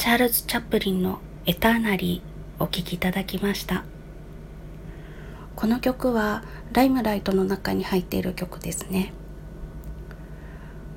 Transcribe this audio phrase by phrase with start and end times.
[0.00, 3.84] チャールズ・チャップリンのエターナリーお聴きいただきました。
[5.54, 9.12] この曲はライムライトの中に入っている曲ですね。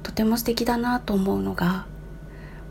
[0.03, 1.85] とても素敵だなと思うのが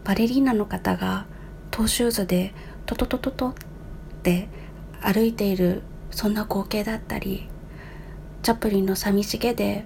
[0.04, 1.26] バレリーナの方が
[1.70, 2.54] トーシューズで
[2.86, 3.54] トトトトトっ
[4.22, 4.48] て
[5.02, 7.46] 歩いているそんな光景だったり
[8.42, 9.84] チャップリンの寂しげで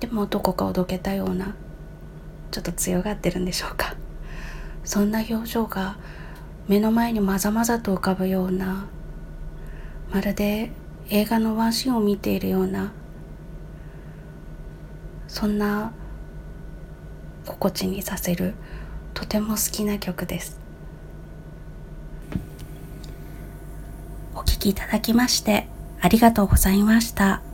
[0.00, 1.54] でもどこかおどけたような
[2.50, 3.94] ちょっと強がってるんでしょうか。
[4.88, 5.98] そんな表情が
[6.66, 8.86] 目の前にまざまざと浮かぶような
[10.10, 10.70] まるで
[11.10, 12.90] 映画のワンシーンを見ているような
[15.26, 15.92] そんな
[17.44, 18.54] 心地にさせる
[19.12, 20.58] とても好きな曲です
[24.34, 25.68] お聴きいただきまして
[26.00, 27.47] ありがとうございました。